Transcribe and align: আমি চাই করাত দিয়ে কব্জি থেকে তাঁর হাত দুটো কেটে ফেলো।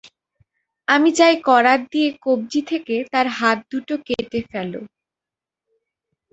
আমি 0.87 1.09
চাই 1.17 1.35
করাত 1.47 1.81
দিয়ে 1.91 2.09
কব্জি 2.25 2.61
থেকে 2.71 2.95
তাঁর 3.11 3.27
হাত 3.37 3.57
দুটো 3.71 3.93
কেটে 4.07 4.39
ফেলো। 4.51 4.81